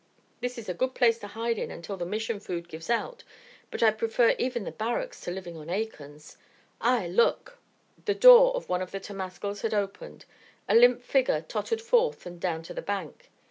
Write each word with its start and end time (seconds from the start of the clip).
"This 0.39 0.57
is 0.57 0.67
a 0.67 0.73
good 0.73 0.95
place 0.95 1.19
to 1.19 1.27
hide 1.27 1.59
in 1.59 1.69
until 1.69 1.95
the 1.95 2.07
Mission 2.07 2.39
food 2.39 2.67
gives 2.67 2.89
out; 2.89 3.23
but 3.69 3.83
I'd 3.83 3.99
prefer 3.99 4.33
even 4.39 4.63
the 4.63 4.71
barracks 4.71 5.21
to 5.21 5.31
living 5.31 5.55
on 5.57 5.69
acorns 5.69 6.37
Ay, 6.81 7.05
look!" 7.07 7.59
The 8.05 8.15
door 8.15 8.55
of 8.55 8.67
one 8.67 8.81
of 8.81 8.89
the 8.89 8.99
temascals 8.99 9.61
had 9.61 9.75
opened. 9.75 10.25
A 10.67 10.73
limp 10.73 11.03
figure 11.03 11.41
tottered 11.47 11.83
forth 11.83 12.25
and 12.25 12.41
down 12.41 12.63
to 12.63 12.73
the 12.73 12.81
bank. 12.81 13.29